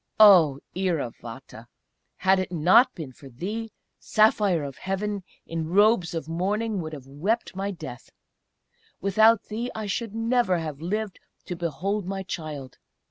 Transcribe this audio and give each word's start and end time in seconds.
Oh! 0.19 0.59
Iravata, 0.75 1.67
had 2.17 2.39
it 2.39 2.49
pot 2.49 2.87
been 2.95 3.11
for 3.11 3.29
thee, 3.29 3.71
Saphire 3.99 4.63
of 4.67 4.79
Heaven, 4.79 5.21
in 5.45 5.67
robes 5.69 6.15
of 6.15 6.27
mourning, 6.27 6.81
would 6.81 6.93
have 6.93 7.05
wept 7.05 7.55
my 7.55 7.69
death; 7.69 8.09
without 8.99 9.43
thee 9.43 9.69
I 9.75 9.85
should 9.85 10.15
never 10.15 10.57
have 10.57 10.81
lived 10.81 11.19
to 11.45 11.55
behold 11.55 12.07
my 12.07 12.23
child! 12.23 12.79